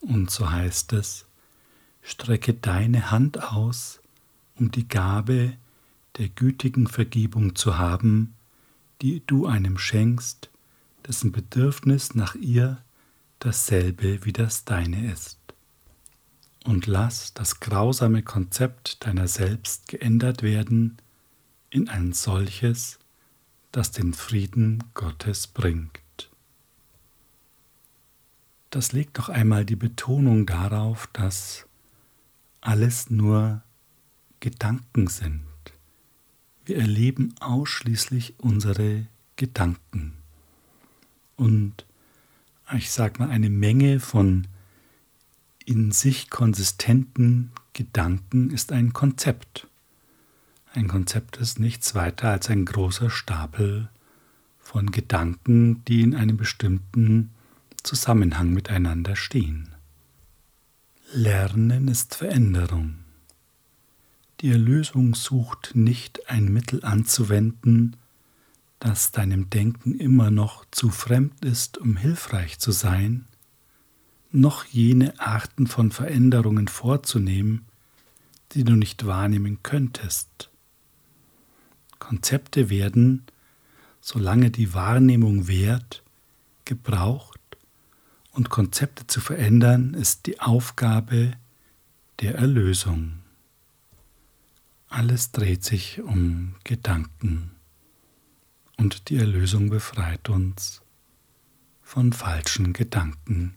Und 0.02 0.32
so 0.32 0.50
heißt 0.50 0.94
es, 0.94 1.26
strecke 2.02 2.54
deine 2.54 3.12
Hand 3.12 3.44
aus, 3.44 4.00
um 4.56 4.72
die 4.72 4.88
Gabe 4.88 5.54
der 6.18 6.30
gütigen 6.30 6.88
Vergebung 6.88 7.56
zu 7.56 7.78
haben, 7.78 8.36
die 9.02 9.24
du 9.26 9.46
einem 9.46 9.78
schenkst, 9.78 10.50
dessen 11.08 11.32
Bedürfnis 11.32 12.16
nach 12.16 12.36
ihr 12.36 12.84
dasselbe 13.40 14.26
wie 14.26 14.34
das 14.34 14.66
deine 14.66 15.12
ist. 15.12 15.38
Und 16.66 16.88
lass 16.88 17.34
das 17.34 17.62
grausame 17.62 18.22
Konzept 18.22 19.06
deiner 19.06 19.28
selbst 19.28 19.88
geändert 19.88 20.44
werden 20.44 20.98
in 21.70 21.88
ein 21.88 22.12
solches, 22.12 23.00
das 23.72 23.92
den 23.92 24.14
Frieden 24.14 24.84
Gottes 24.94 25.48
bringt. 25.48 26.00
Das 28.72 28.92
legt 28.92 29.18
noch 29.18 29.30
einmal 29.30 29.66
die 29.66 29.78
Betonung 29.78 30.46
darauf, 30.46 31.08
dass 31.14 31.66
alles 32.62 33.10
nur 33.10 33.62
Gedanken 34.40 35.08
sind. 35.08 35.44
Wir 36.66 36.78
erleben 36.78 37.34
ausschließlich 37.40 38.36
unsere 38.38 39.06
Gedanken. 39.36 40.14
Und 41.36 41.86
ich 42.76 42.92
sage 42.92 43.20
mal, 43.20 43.30
eine 43.30 43.50
Menge 43.50 44.00
von 44.00 44.48
in 45.66 45.92
sich 45.92 46.30
konsistenten 46.30 47.52
Gedanken 47.74 48.50
ist 48.50 48.72
ein 48.72 48.94
Konzept. 48.94 49.68
Ein 50.74 50.88
Konzept 50.88 51.38
ist 51.38 51.60
nichts 51.60 51.96
weiter 51.96 52.30
als 52.30 52.50
ein 52.50 52.66
großer 52.66 53.10
Stapel 53.10 53.90
von 54.60 54.92
Gedanken, 54.92 55.84
die 55.86 56.02
in 56.02 56.16
einem 56.16 56.38
bestimmten 56.38 57.32
Zusammenhang 57.84 58.52
miteinander 58.52 59.16
stehen. 59.16 59.70
Lernen 61.12 61.88
ist 61.88 62.14
Veränderung. 62.14 63.00
Die 64.42 64.52
Erlösung 64.52 65.16
sucht 65.16 65.72
nicht 65.74 66.30
ein 66.30 66.54
Mittel 66.54 66.86
anzuwenden, 66.86 67.96
das 68.78 69.12
deinem 69.12 69.50
Denken 69.50 69.96
immer 69.96 70.30
noch 70.30 70.66
zu 70.70 70.90
fremd 70.90 71.44
ist, 71.44 71.80
um 71.80 71.98
hilfreich 71.98 72.60
zu 72.60 72.72
sein, 72.72 73.26
noch 74.32 74.66
jene 74.66 75.20
Arten 75.20 75.66
von 75.66 75.92
Veränderungen 75.92 76.68
vorzunehmen, 76.68 77.66
die 78.52 78.64
du 78.64 78.74
nicht 78.74 79.08
wahrnehmen 79.08 79.64
könntest. 79.64 80.52
Konzepte 81.98 82.70
werden, 82.70 83.24
solange 84.00 84.52
die 84.52 84.76
Wahrnehmung 84.76 85.48
währt, 85.48 86.04
gebraucht 86.66 87.29
und 88.32 88.50
Konzepte 88.50 89.08
zu 89.08 89.22
verändern 89.22 89.94
ist 89.94 90.26
die 90.26 90.40
Aufgabe 90.40 91.34
der 92.20 92.36
Erlösung. 92.36 93.20
Alles 94.88 95.32
dreht 95.32 95.64
sich 95.64 96.02
um 96.02 96.56
Gedanken 96.64 97.52
und 98.78 99.10
die 99.10 99.18
Erlösung 99.18 99.70
befreit 99.70 100.30
uns 100.30 100.82
von 101.82 102.14
falschen 102.14 102.74
Gedanken, 102.74 103.56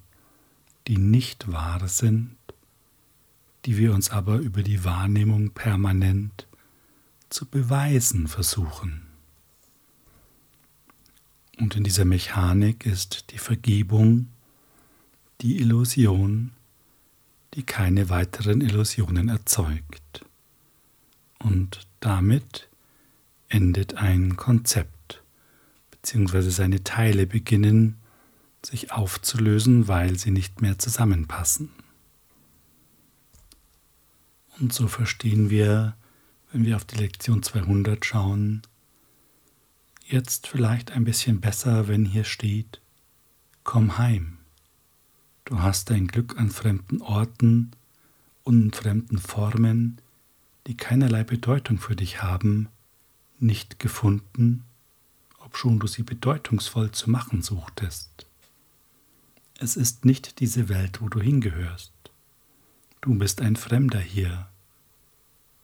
die 0.88 0.98
nicht 0.98 1.50
wahr 1.50 1.86
sind, 1.88 2.36
die 3.64 3.76
wir 3.76 3.94
uns 3.94 4.10
aber 4.10 4.38
über 4.38 4.62
die 4.62 4.84
Wahrnehmung 4.84 5.50
permanent 5.50 6.48
zu 7.30 7.46
beweisen 7.46 8.26
versuchen. 8.26 9.06
Und 11.58 11.76
in 11.76 11.84
dieser 11.84 12.04
Mechanik 12.04 12.84
ist 12.84 13.30
die 13.30 13.38
Vergebung 13.38 14.31
die 15.42 15.58
Illusion, 15.58 16.52
die 17.54 17.64
keine 17.64 18.08
weiteren 18.08 18.60
Illusionen 18.60 19.28
erzeugt. 19.28 20.24
Und 21.38 21.86
damit 22.00 22.68
endet 23.48 23.94
ein 23.94 24.36
Konzept, 24.36 25.22
beziehungsweise 25.90 26.50
seine 26.50 26.84
Teile 26.84 27.26
beginnen 27.26 27.96
sich 28.64 28.92
aufzulösen, 28.92 29.88
weil 29.88 30.18
sie 30.18 30.30
nicht 30.30 30.62
mehr 30.62 30.78
zusammenpassen. 30.78 31.70
Und 34.60 34.72
so 34.72 34.86
verstehen 34.86 35.50
wir, 35.50 35.96
wenn 36.52 36.64
wir 36.64 36.76
auf 36.76 36.84
die 36.84 36.98
Lektion 36.98 37.42
200 37.42 38.04
schauen, 38.04 38.62
jetzt 40.06 40.46
vielleicht 40.46 40.92
ein 40.92 41.04
bisschen 41.04 41.40
besser, 41.40 41.88
wenn 41.88 42.04
hier 42.04 42.24
steht, 42.24 42.80
komm 43.64 43.98
heim. 43.98 44.38
Du 45.44 45.60
hast 45.60 45.90
dein 45.90 46.06
Glück 46.06 46.38
an 46.38 46.50
fremden 46.50 47.02
Orten 47.02 47.72
und 48.44 48.76
fremden 48.76 49.18
Formen, 49.18 50.00
die 50.66 50.76
keinerlei 50.76 51.24
Bedeutung 51.24 51.78
für 51.78 51.96
dich 51.96 52.22
haben, 52.22 52.68
nicht 53.38 53.78
gefunden, 53.78 54.62
obschon 55.44 55.80
du 55.80 55.86
sie 55.86 56.04
bedeutungsvoll 56.04 56.92
zu 56.92 57.10
machen 57.10 57.42
suchtest. 57.42 58.26
Es 59.58 59.76
ist 59.76 60.04
nicht 60.04 60.40
diese 60.40 60.68
Welt, 60.68 61.00
wo 61.00 61.08
du 61.08 61.20
hingehörst. 61.20 61.92
Du 63.00 63.14
bist 63.16 63.40
ein 63.40 63.56
Fremder 63.56 64.00
hier. 64.00 64.48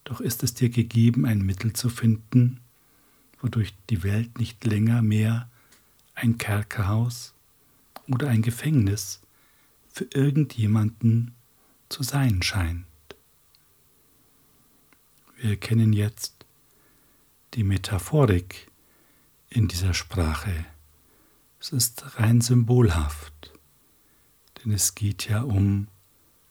Doch 0.05 0.21
ist 0.21 0.43
es 0.43 0.55
dir 0.55 0.71
gegeben, 0.71 1.25
ein 1.25 1.43
Mittel 1.43 1.73
zu 1.73 1.89
finden, 1.89 2.61
wodurch 3.41 3.75
die 3.91 4.03
Welt 4.03 4.39
nicht 4.39 4.65
länger 4.65 5.03
mehr 5.03 5.49
ein 6.15 6.37
Kerkerhaus 6.37 7.33
oder 8.09 8.29
ein 8.29 8.43
Gefängnis 8.43 9.21
für 9.99 10.07
irgendjemanden 10.15 11.35
zu 11.89 12.05
sein 12.05 12.41
scheint. 12.41 12.87
Wir 15.39 15.57
kennen 15.57 15.93
jetzt 15.93 16.47
die 17.55 17.65
Metaphorik 17.65 18.71
in 19.51 19.67
dieser 19.67 19.95
Sprache. 19.95 20.67
Es 21.59 21.73
ist 21.73 22.21
rein 22.21 22.41
symbolhaft, 22.41 23.53
denn 24.59 24.71
es 24.71 24.95
geht 24.95 25.29
ja 25.29 25.43
um 25.43 25.89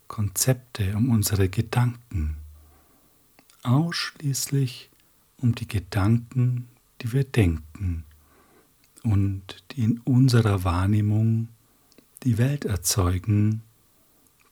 Konzepte, 0.10 0.98
um 0.98 1.10
unsere 1.10 1.48
Gedanken, 1.48 2.36
ausschließlich 3.64 4.90
um 5.38 5.56
die 5.56 5.70
Gedanken, 5.70 6.68
die 7.02 7.14
wir 7.14 7.24
denken 7.24 8.04
und 9.04 9.64
die 9.72 9.84
in 9.84 10.00
unserer 10.00 10.66
Wahrnehmung 10.66 11.48
die 12.28 12.38
Welt 12.38 12.66
erzeugen, 12.66 13.62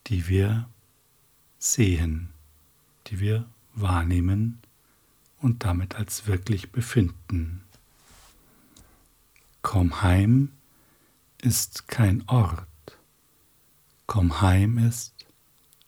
die 0.08 0.30
wir 0.30 0.70
sehen, 1.60 2.30
die 3.08 3.20
wir 3.20 3.50
wahrnehmen 3.74 4.62
und 5.40 5.66
damit 5.66 5.96
als 5.96 6.26
wirklich 6.26 6.72
befinden. 6.72 7.66
Komm 9.62 10.02
heim 10.02 10.54
ist 11.42 11.90
kein 11.90 12.24
Ort, 12.30 12.98
komm 14.08 14.40
heim 14.40 14.78
ist 14.78 15.14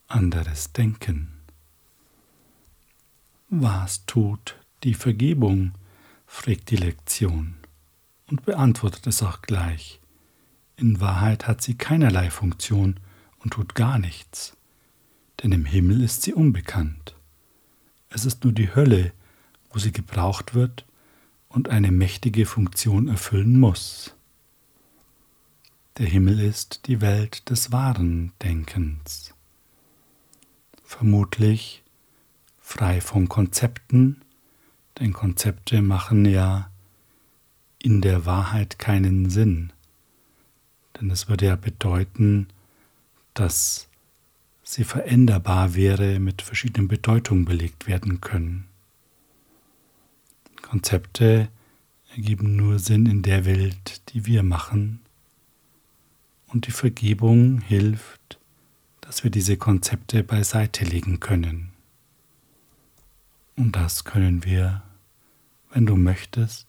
anderes 0.10 0.74
Denken. 0.74 1.32
Was 3.50 4.06
tut 4.06 4.58
die 4.84 4.94
Vergebung? 4.94 5.72
fragt 6.26 6.70
die 6.70 6.76
Lektion 6.76 7.56
und 8.26 8.44
beantwortet 8.44 9.08
es 9.08 9.24
auch 9.24 9.42
gleich. 9.42 10.02
In 10.80 11.02
Wahrheit 11.02 11.48
hat 11.48 11.64
sie 11.64 11.74
keinerlei 11.74 12.30
Funktion 12.30 13.00
und 13.40 13.54
tut 13.54 13.74
gar 13.74 13.98
nichts, 13.98 14.56
denn 15.42 15.52
im 15.52 15.66
Himmel 15.66 16.04
ist 16.04 16.22
sie 16.22 16.36
unbekannt. 16.36 17.16
Es 18.10 18.26
ist 18.26 18.44
nur 18.44 18.54
die 18.54 18.76
Hölle, 18.76 19.12
wo 19.72 19.80
sie 19.80 19.92
gebraucht 19.92 20.54
wird 20.54 20.86
und 21.50 21.70
eine 21.70 21.92
mächtige 21.92 22.46
Funktion 22.46 23.08
erfüllen 23.08 23.60
muss. 23.60 24.14
Der 25.98 26.06
Himmel 26.06 26.40
ist 26.40 26.86
die 26.86 27.02
Welt 27.02 27.50
des 27.50 27.72
wahren 27.72 28.34
Denkens. 28.44 29.34
Vermutlich 30.84 31.84
frei 32.60 33.02
von 33.02 33.28
Konzepten, 33.28 34.22
denn 35.00 35.12
Konzepte 35.12 35.82
machen 35.82 36.26
ja 36.26 36.70
in 37.82 38.02
der 38.02 38.28
Wahrheit 38.28 38.78
keinen 38.78 39.32
Sinn. 39.32 39.74
Denn 41.00 41.12
es 41.12 41.28
würde 41.30 41.46
ja 41.48 41.56
bedeuten, 41.56 42.48
dass 43.34 43.88
sie 44.64 44.84
veränderbar 44.84 45.76
wäre, 45.76 46.20
mit 46.20 46.42
verschiedenen 46.42 46.88
Bedeutungen 46.88 47.46
belegt 47.46 47.88
werden 47.88 48.20
können. 48.20 48.66
Konzepte 50.62 51.50
ergeben 52.16 52.56
nur 52.56 52.80
Sinn 52.80 53.06
in 53.06 53.22
der 53.22 53.46
Welt, 53.46 54.02
die 54.10 54.26
wir 54.26 54.44
machen. 54.44 55.00
Und 56.48 56.68
die 56.68 56.72
Vergebung 56.72 57.62
hilft, 57.62 58.40
dass 59.02 59.24
wir 59.24 59.32
diese 59.32 59.56
Konzepte 59.56 60.24
beiseite 60.24 60.84
legen 60.84 61.20
können. 61.20 61.72
Und 63.56 63.76
das 63.76 64.04
können 64.04 64.44
wir, 64.44 64.84
wenn 65.72 65.86
du 65.86 65.96
möchtest, 65.96 66.68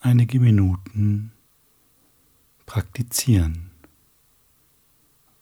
einige 0.00 0.40
Minuten 0.40 1.32
praktizieren 2.66 3.70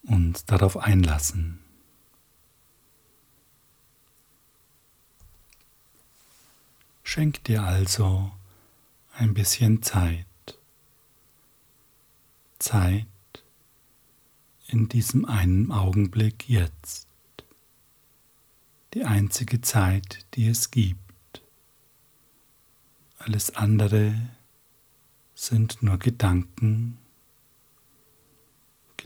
uns 0.02 0.44
darauf 0.44 0.76
einlassen. 0.76 1.60
Schenk 7.02 7.42
dir 7.44 7.64
also 7.64 8.30
ein 9.14 9.34
bisschen 9.34 9.82
Zeit. 9.82 10.26
Zeit 12.60 13.06
in 14.68 14.88
diesem 14.88 15.24
einen 15.24 15.72
Augenblick 15.72 16.48
jetzt. 16.48 17.08
Die 18.94 19.04
einzige 19.04 19.60
Zeit, 19.60 20.24
die 20.34 20.46
es 20.46 20.70
gibt. 20.70 21.42
Alles 23.18 23.56
andere 23.56 24.14
sind 25.34 25.82
nur 25.82 25.98
Gedanken, 25.98 26.99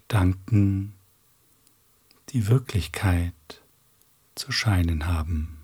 Gedanken, 0.06 0.94
die 2.28 2.46
Wirklichkeit 2.46 3.62
zu 4.34 4.52
scheinen 4.52 5.06
haben. 5.06 5.58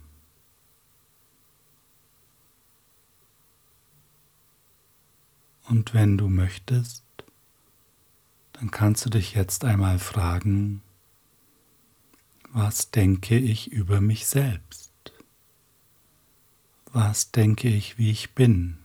Und 5.68 5.94
wenn 5.94 6.16
du 6.18 6.28
möchtest, 6.28 7.04
dann 8.54 8.70
kannst 8.70 9.04
du 9.04 9.10
dich 9.10 9.34
jetzt 9.34 9.64
einmal 9.64 9.98
fragen, 9.98 10.82
was 12.48 12.90
denke 12.90 13.38
ich 13.38 13.70
über 13.70 14.00
mich 14.00 14.26
selbst? 14.26 14.90
Was 16.86 17.30
denke 17.30 17.68
ich, 17.68 17.98
wie 17.98 18.10
ich 18.10 18.34
bin? 18.34 18.79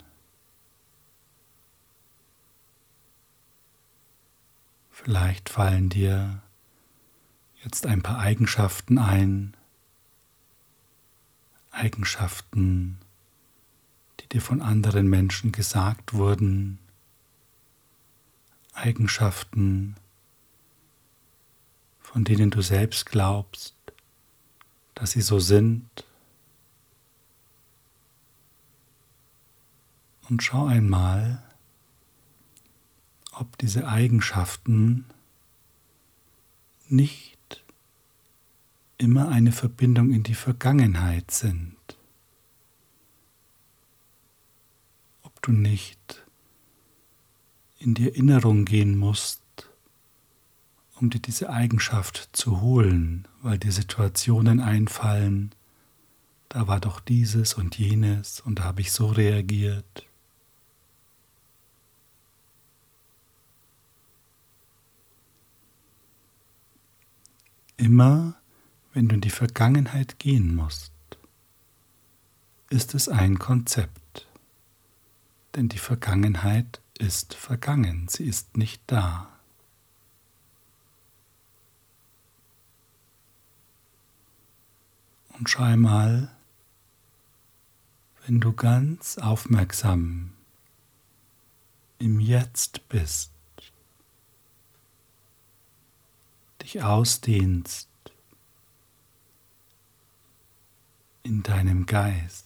Vielleicht 5.04 5.50
fallen 5.50 5.90
dir 5.90 6.42
jetzt 7.62 7.86
ein 7.86 8.02
paar 8.02 8.18
Eigenschaften 8.18 8.98
ein, 8.98 9.54
Eigenschaften, 11.70 12.98
die 14.22 14.30
dir 14.30 14.42
von 14.42 14.62
anderen 14.62 15.10
Menschen 15.10 15.52
gesagt 15.52 16.14
wurden, 16.14 16.80
Eigenschaften, 18.74 19.98
von 22.00 22.24
denen 22.24 22.50
du 22.50 22.62
selbst 22.62 23.06
glaubst, 23.06 23.76
dass 24.94 25.12
sie 25.12 25.22
so 25.22 25.40
sind. 25.40 26.06
Und 30.30 30.42
schau 30.42 30.68
einmal, 30.68 31.44
ob 33.40 33.58
diese 33.58 33.88
Eigenschaften 33.88 35.06
nicht 36.88 37.64
immer 38.98 39.30
eine 39.30 39.52
Verbindung 39.52 40.12
in 40.12 40.24
die 40.24 40.36
Vergangenheit 40.36 41.32
sind. 41.32 41.76
du 45.46 45.52
nicht 45.52 46.24
in 47.78 47.94
die 47.94 48.10
Erinnerung 48.10 48.66
gehen 48.66 48.98
musst, 48.98 49.42
um 51.00 51.10
dir 51.10 51.20
diese 51.20 51.50
Eigenschaft 51.50 52.30
zu 52.34 52.62
holen, 52.62 53.28
weil 53.42 53.60
dir 53.60 53.72
Situationen 53.72 54.60
einfallen, 54.60 55.54
da 56.50 56.68
war 56.68 56.80
doch 56.80 57.00
dieses 57.00 57.54
und 57.54 57.78
jenes 57.78 58.40
und 58.40 58.60
da 58.60 58.64
habe 58.64 58.82
ich 58.82 58.92
so 58.92 59.08
reagiert. 59.08 60.06
Immer 67.78 68.36
wenn 68.94 69.10
du 69.10 69.16
in 69.16 69.22
die 69.22 69.30
Vergangenheit 69.30 70.20
gehen 70.20 70.56
musst, 70.56 70.94
ist 72.70 72.96
es 72.96 73.10
ein 73.10 73.40
Konzept 73.40 74.28
denn 75.56 75.70
die 75.70 75.78
Vergangenheit 75.78 76.82
ist 76.98 77.34
vergangen, 77.34 78.08
sie 78.10 78.26
ist 78.26 78.58
nicht 78.58 78.82
da. 78.88 79.30
Und 85.38 85.50
schau 85.50 85.76
mal, 85.78 86.32
wenn 88.26 88.40
du 88.40 88.54
ganz 88.54 89.18
aufmerksam 89.18 90.34
im 92.00 92.20
Jetzt 92.20 92.88
bist, 92.90 93.32
dich 96.66 96.82
ausdehnst 96.82 97.88
in 101.22 101.44
deinem 101.44 101.86
Geist, 101.86 102.44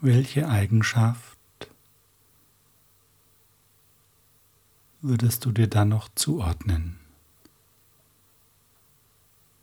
Welche 0.00 0.46
Eigenschaft 0.50 1.38
würdest 5.00 5.46
du 5.46 5.50
dir 5.50 5.66
dann 5.66 5.88
noch 5.88 6.10
zuordnen, 6.14 7.00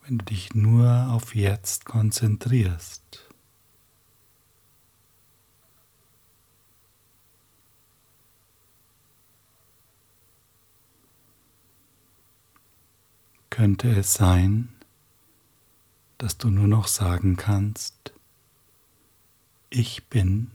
wenn 0.04 0.17
du 0.17 0.26
dich 0.26 0.56
nur 0.56 1.12
auf 1.12 1.36
jetzt 1.36 1.86
konzentrierst? 1.86 3.31
Könnte 13.52 13.92
es 13.92 14.14
sein, 14.14 14.70
dass 16.18 16.38
du 16.38 16.50
nur 16.50 16.68
noch 16.68 16.88
sagen 16.88 17.36
kannst, 17.36 18.14
ich 19.70 20.08
bin. 20.08 20.52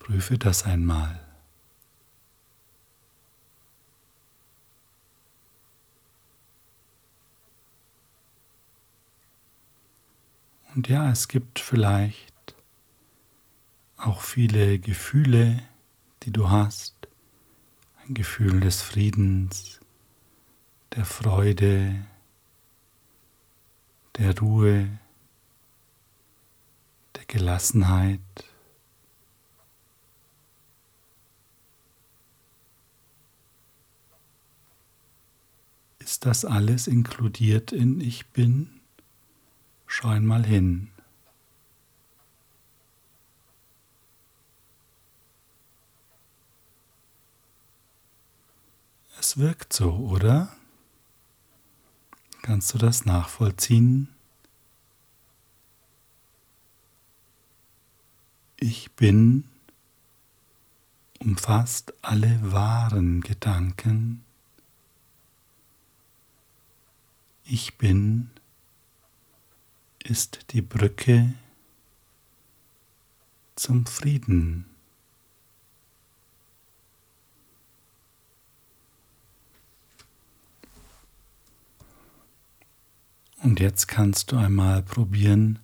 Prüfe 0.00 0.38
das 0.38 0.64
einmal. 0.64 1.20
Und 10.74 10.88
ja, 10.88 11.10
es 11.10 11.28
gibt 11.28 11.60
vielleicht 11.60 12.56
auch 13.96 14.20
viele 14.20 14.80
Gefühle, 14.80 15.62
die 16.24 16.32
du 16.32 16.50
hast. 16.50 17.02
Gefühl 18.14 18.60
des 18.60 18.82
Friedens, 18.82 19.80
der 20.94 21.04
Freude, 21.04 22.04
der 24.16 24.38
Ruhe, 24.38 24.88
der 27.16 27.24
Gelassenheit. 27.26 28.20
Ist 35.98 36.26
das 36.26 36.44
alles 36.44 36.86
inkludiert 36.86 37.72
in 37.72 38.00
Ich 38.00 38.26
bin? 38.28 38.80
Schau 39.86 40.08
einmal 40.08 40.44
hin. 40.44 40.91
Es 49.22 49.36
wirkt 49.36 49.72
so, 49.72 49.92
oder? 49.92 50.52
Kannst 52.42 52.74
du 52.74 52.78
das 52.78 53.04
nachvollziehen? 53.04 54.08
Ich 58.56 58.90
bin 58.90 59.44
umfasst 61.20 61.94
alle 62.02 62.40
wahren 62.50 63.20
Gedanken. 63.20 64.24
Ich 67.44 67.78
bin 67.78 68.28
ist 70.02 70.50
die 70.50 70.62
Brücke 70.62 71.32
zum 73.54 73.86
Frieden. 73.86 74.71
Und 83.42 83.58
jetzt 83.58 83.88
kannst 83.88 84.30
du 84.30 84.36
einmal 84.36 84.82
probieren, 84.82 85.58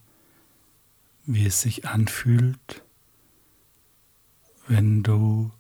wie 1.27 1.47
es 1.47 1.61
sich 1.61 1.87
anfühlt, 1.87 2.83
wenn 4.67 5.03
du 5.03 5.53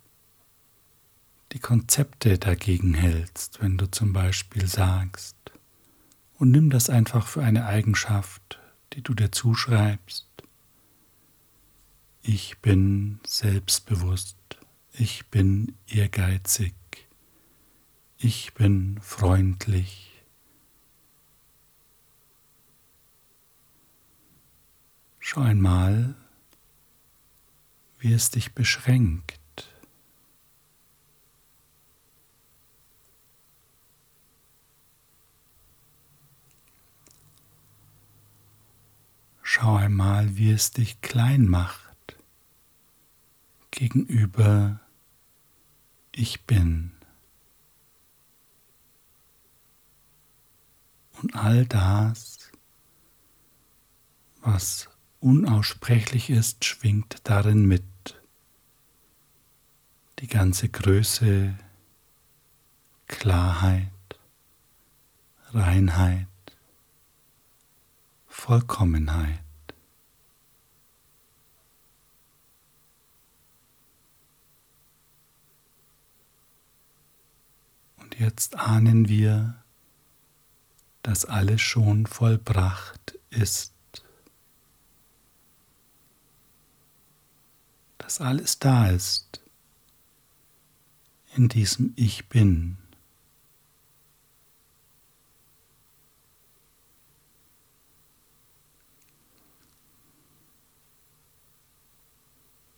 die 1.53 1.61
Konzepte 1.61 2.39
dagegen 2.39 2.95
hältst, 2.95 3.63
wenn 3.63 3.79
du 3.79 3.91
zum 3.91 4.13
Beispiel 4.13 4.67
sagst, 4.67 5.37
und 6.39 6.51
nimm 6.53 6.71
das 6.71 6.89
einfach 6.89 7.27
für 7.27 7.43
eine 7.43 7.67
Eigenschaft, 7.67 8.61
die 8.93 9.03
du 9.03 9.15
dir 9.15 9.33
zuschreibst. 9.33 10.27
Ich 12.23 12.59
bin 12.59 13.21
selbstbewusst. 13.27 14.37
Ich 14.93 15.27
bin 15.27 15.75
ehrgeizig. 15.89 16.75
Ich 18.19 18.55
bin 18.55 19.01
freundlich. 19.03 20.08
Schau 25.31 25.43
einmal, 25.43 26.15
wie 27.99 28.15
es 28.15 28.31
dich 28.31 28.55
beschränkt. 28.55 29.69
Schau 39.43 39.77
einmal, 39.77 40.39
wie 40.39 40.51
es 40.51 40.71
dich 40.71 41.03
klein 41.03 41.47
macht 41.47 42.17
gegenüber 43.71 44.81
Ich 46.11 46.47
bin. 46.47 46.93
Und 51.21 51.37
all 51.37 51.67
das, 51.67 52.51
was 54.41 54.89
unaussprechlich 55.21 56.31
ist, 56.31 56.65
schwingt 56.65 57.19
darin 57.25 57.67
mit. 57.67 57.85
Die 60.21 60.27
ganze 60.27 60.69
Größe, 60.69 61.55
Klarheit, 63.07 63.89
Reinheit, 65.53 66.27
Vollkommenheit. 68.27 69.41
Und 77.97 78.19
jetzt 78.19 78.57
ahnen 78.57 79.09
wir, 79.09 79.63
dass 81.03 81.25
alles 81.25 81.61
schon 81.61 82.07
vollbracht 82.07 83.19
ist. 83.31 83.78
Dass 87.99 88.21
alles 88.21 88.59
da 88.59 88.89
ist 88.89 89.41
in 91.37 91.49
diesem 91.49 91.93
Ich 91.97 92.29
bin. 92.29 92.79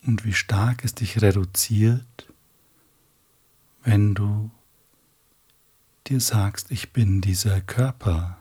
Und 0.03 0.25
wie 0.25 0.33
stark 0.33 0.85
es 0.85 0.95
dich 0.95 1.23
reduziert, 1.23 2.27
wenn 3.83 4.15
du 4.15 4.51
dir 6.09 6.21
sagst, 6.21 6.71
ich 6.71 6.93
bin 6.93 7.21
dieser 7.21 7.61
Körper. 7.61 8.40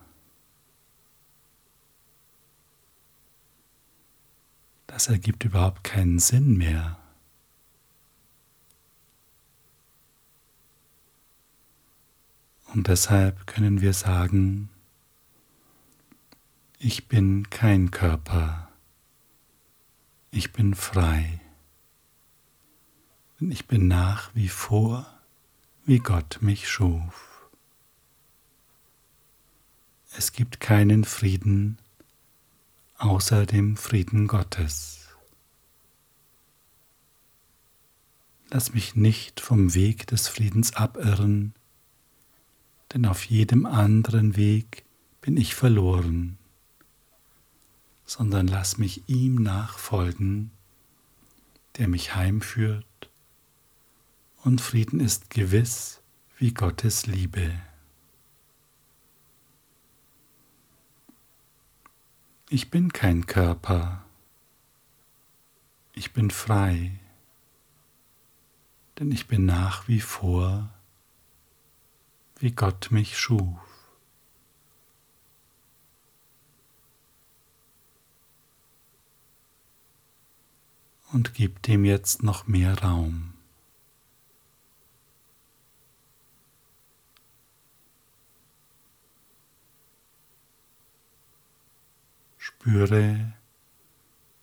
Das 4.90 5.08
ergibt 5.08 5.44
überhaupt 5.44 5.84
keinen 5.84 6.18
Sinn 6.18 6.58
mehr. 6.58 6.98
Und 12.74 12.88
deshalb 12.88 13.46
können 13.46 13.82
wir 13.82 13.94
sagen, 13.94 14.70
ich 16.80 17.08
bin 17.08 17.52
kein 17.52 17.92
Körper, 17.92 18.68
ich 20.32 20.54
bin 20.54 20.74
frei, 20.74 21.40
denn 23.40 23.52
ich 23.52 23.68
bin 23.68 23.88
nach 23.88 24.34
wie 24.34 24.50
vor, 24.50 25.06
wie 25.86 26.00
Gott 26.00 26.40
mich 26.42 26.68
schuf. 26.68 27.48
Es 30.18 30.32
gibt 30.32 30.60
keinen 30.60 31.04
Frieden 31.06 31.78
außer 33.00 33.46
dem 33.46 33.78
Frieden 33.78 34.28
Gottes. 34.28 35.08
Lass 38.50 38.74
mich 38.74 38.96
nicht 38.96 39.40
vom 39.40 39.74
Weg 39.74 40.08
des 40.08 40.28
Friedens 40.28 40.74
abirren, 40.76 41.54
denn 42.94 43.06
auf 43.06 43.24
jedem 43.26 43.66
anderen 43.66 44.36
Weg 44.36 44.84
bin 45.22 45.38
ich 45.38 45.56
verloren, 45.56 46.38
sondern 48.06 48.48
lass 48.48 48.78
mich 48.78 49.08
ihm 49.08 49.36
nachfolgen, 49.36 50.52
der 51.78 51.88
mich 51.88 52.16
heimführt, 52.16 52.86
und 54.44 54.62
Frieden 54.62 55.00
ist 55.00 55.30
gewiss 55.30 56.02
wie 56.38 56.54
Gottes 56.54 57.06
Liebe. 57.06 57.52
Ich 62.52 62.72
bin 62.72 62.92
kein 62.92 63.28
Körper. 63.28 64.04
Ich 65.94 66.14
bin 66.14 66.32
frei, 66.32 67.00
denn 68.98 69.12
ich 69.12 69.28
bin 69.28 69.46
nach 69.46 69.88
wie 69.88 70.00
vor, 70.00 70.68
wie 72.40 72.50
Gott 72.50 72.90
mich 72.90 73.20
schuf. 73.20 73.60
Und 81.12 81.36
gib 81.36 81.62
dem 81.62 81.86
jetzt 81.86 82.24
noch 82.24 82.48
mehr 82.48 82.80
Raum. 82.80 83.39
Spüre 92.50 93.34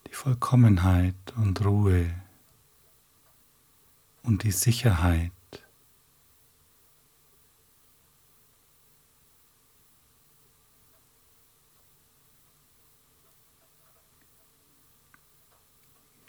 die 0.06 0.14
Vollkommenheit 0.14 1.14
und 1.36 1.64
Ruhe 1.64 2.14
und 4.22 4.44
die 4.44 4.52
Sicherheit. 4.52 5.32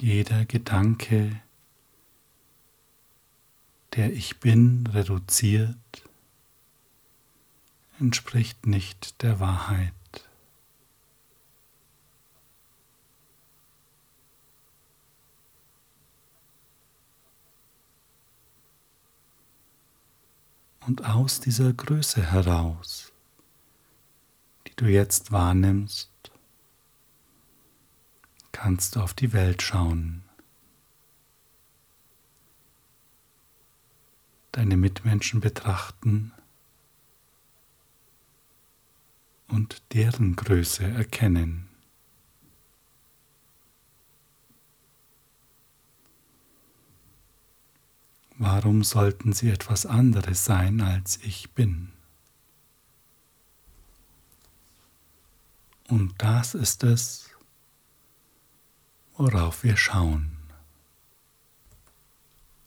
Jeder 0.02 0.46
Gedanke, 0.46 1.42
der 3.96 4.12
ich 4.12 4.40
bin, 4.40 4.88
reduziert, 4.88 5.78
entspricht 8.00 8.66
nicht 8.66 9.22
der 9.22 9.40
Wahrheit. 9.40 9.97
Und 20.88 21.04
aus 21.04 21.42
dieser 21.42 21.74
Größe 21.74 22.32
heraus, 22.32 23.12
die 24.66 24.76
du 24.78 24.86
jetzt 24.86 25.34
wahrnimmst, 25.34 26.10
kannst 28.54 28.96
du 28.96 29.02
auf 29.02 29.14
die 29.14 29.34
Welt 29.34 29.62
schauen. 29.62 30.24
Deine 34.54 34.78
Mitmenschen 34.78 35.42
betrachten 35.42 36.32
und 39.50 39.84
deren 39.92 40.38
Größe 40.38 40.86
erkennen. 40.86 41.67
Warum 48.40 48.84
sollten 48.84 49.34
sie 49.34 49.50
etwas 49.50 49.88
anderes 49.88 50.46
sein, 50.46 50.80
als 50.80 51.18
ich 51.24 51.52
bin? 51.52 51.92
Und 55.90 56.14
das 56.20 56.54
ist 56.54 56.84
es, 56.84 57.32
worauf 59.16 59.64
wir 59.64 59.76
schauen. 59.76 60.38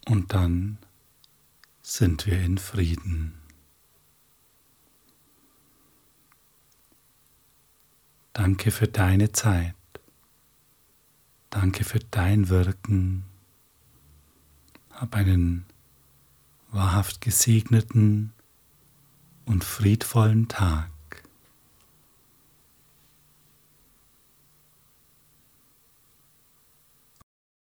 Und 0.06 0.34
dann 0.34 0.78
sind 1.82 2.26
wir 2.26 2.40
in 2.40 2.58
Frieden. 2.58 3.34
Danke 8.32 8.72
für 8.72 8.88
deine 8.88 9.30
Zeit. 9.30 9.76
Danke 11.50 11.84
für 11.84 12.00
dein 12.00 12.48
Wirken 12.48 13.29
hab 15.00 15.14
einen 15.14 15.64
wahrhaft 16.70 17.22
gesegneten 17.22 18.32
und 19.46 19.64
friedvollen 19.64 20.48
Tag. 20.48 20.90